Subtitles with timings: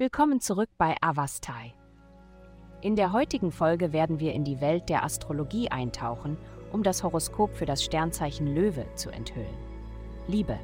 [0.00, 1.74] Willkommen zurück bei Avastai.
[2.80, 6.38] In der heutigen Folge werden wir in die Welt der Astrologie eintauchen,
[6.72, 9.58] um das Horoskop für das Sternzeichen Löwe zu enthüllen.
[10.26, 10.58] Liebe.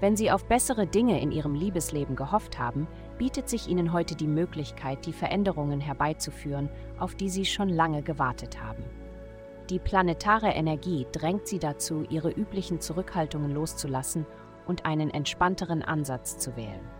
[0.00, 2.88] Wenn Sie auf bessere Dinge in Ihrem Liebesleben gehofft haben,
[3.18, 8.60] bietet sich Ihnen heute die Möglichkeit, die Veränderungen herbeizuführen, auf die Sie schon lange gewartet
[8.60, 8.82] haben.
[9.68, 14.26] Die planetare Energie drängt Sie dazu, Ihre üblichen Zurückhaltungen loszulassen
[14.66, 16.99] und einen entspannteren Ansatz zu wählen.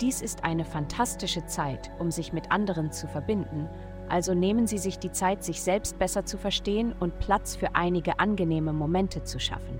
[0.00, 3.66] Dies ist eine fantastische Zeit, um sich mit anderen zu verbinden,
[4.08, 8.20] also nehmen Sie sich die Zeit, sich selbst besser zu verstehen und Platz für einige
[8.20, 9.78] angenehme Momente zu schaffen.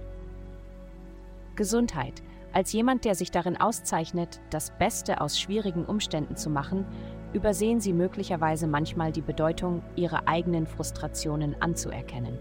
[1.55, 2.23] Gesundheit.
[2.53, 6.87] Als jemand, der sich darin auszeichnet, das Beste aus schwierigen Umständen zu machen,
[7.35, 12.39] übersehen Sie möglicherweise manchmal die Bedeutung, Ihre eigenen Frustrationen anzuerkennen.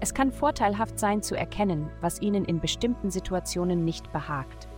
[0.00, 4.68] Es kann vorteilhaft sein zu erkennen, was Ihnen in bestimmten Situationen nicht behagt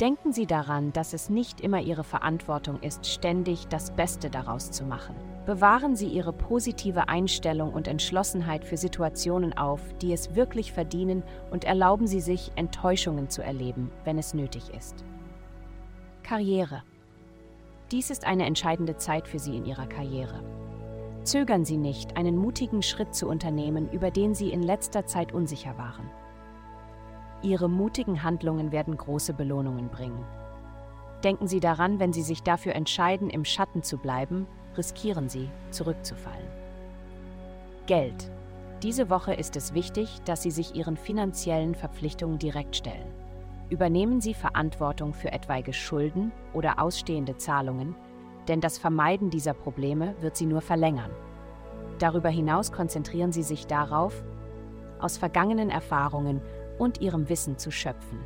[0.00, 4.84] Denken Sie daran, dass es nicht immer Ihre Verantwortung ist, ständig das Beste daraus zu
[4.84, 5.14] machen.
[5.46, 11.64] Bewahren Sie Ihre positive Einstellung und Entschlossenheit für Situationen auf, die es wirklich verdienen, und
[11.64, 15.02] erlauben Sie sich, Enttäuschungen zu erleben, wenn es nötig ist.
[16.22, 16.82] Karriere.
[17.90, 20.42] Dies ist eine entscheidende Zeit für Sie in Ihrer Karriere.
[21.22, 25.78] Zögern Sie nicht, einen mutigen Schritt zu unternehmen, über den Sie in letzter Zeit unsicher
[25.78, 26.10] waren.
[27.46, 30.24] Ihre mutigen Handlungen werden große Belohnungen bringen.
[31.22, 36.48] Denken Sie daran, wenn Sie sich dafür entscheiden, im Schatten zu bleiben, riskieren Sie, zurückzufallen.
[37.86, 38.32] Geld.
[38.82, 43.06] Diese Woche ist es wichtig, dass Sie sich Ihren finanziellen Verpflichtungen direkt stellen.
[43.70, 47.94] Übernehmen Sie Verantwortung für etwaige Schulden oder ausstehende Zahlungen,
[48.48, 51.12] denn das Vermeiden dieser Probleme wird Sie nur verlängern.
[52.00, 54.24] Darüber hinaus konzentrieren Sie sich darauf,
[54.98, 56.40] aus vergangenen Erfahrungen
[56.78, 58.20] und ihrem Wissen zu schöpfen.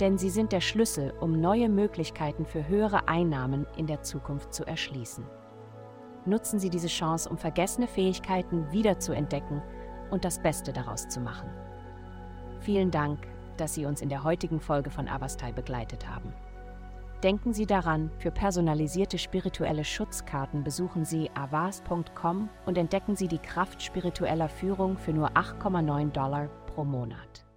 [0.00, 4.64] Denn sie sind der Schlüssel, um neue Möglichkeiten für höhere Einnahmen in der Zukunft zu
[4.64, 5.24] erschließen.
[6.24, 9.62] Nutzen Sie diese Chance, um vergessene Fähigkeiten wiederzuentdecken
[10.10, 11.48] und das Beste daraus zu machen.
[12.60, 13.20] Vielen Dank,
[13.56, 16.32] dass Sie uns in der heutigen Folge von Avastai begleitet haben.
[17.22, 23.82] Denken Sie daran, für personalisierte spirituelle Schutzkarten besuchen Sie avas.com und entdecken Sie die Kraft
[23.82, 27.47] spiritueller Führung für nur 8,9 Dollar pro Monat.